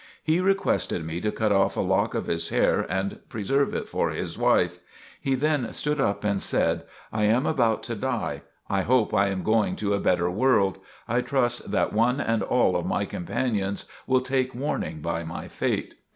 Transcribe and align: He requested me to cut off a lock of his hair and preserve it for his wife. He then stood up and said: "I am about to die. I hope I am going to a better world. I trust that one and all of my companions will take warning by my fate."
He 0.23 0.39
requested 0.41 1.05
me 1.05 1.21
to 1.21 1.31
cut 1.31 1.51
off 1.51 1.77
a 1.77 1.79
lock 1.79 2.15
of 2.15 2.25
his 2.25 2.49
hair 2.49 2.87
and 2.91 3.19
preserve 3.29 3.75
it 3.75 3.87
for 3.87 4.09
his 4.09 4.35
wife. 4.35 4.79
He 5.21 5.35
then 5.35 5.71
stood 5.73 6.01
up 6.01 6.23
and 6.23 6.41
said: 6.41 6.85
"I 7.13 7.25
am 7.25 7.45
about 7.45 7.83
to 7.83 7.93
die. 7.93 8.41
I 8.67 8.81
hope 8.81 9.13
I 9.13 9.27
am 9.27 9.43
going 9.43 9.75
to 9.75 9.93
a 9.93 9.99
better 9.99 10.31
world. 10.31 10.79
I 11.07 11.21
trust 11.21 11.69
that 11.71 11.93
one 11.93 12.19
and 12.19 12.41
all 12.41 12.75
of 12.75 12.87
my 12.87 13.05
companions 13.05 13.85
will 14.07 14.21
take 14.21 14.55
warning 14.55 15.01
by 15.01 15.23
my 15.23 15.47
fate." 15.47 15.93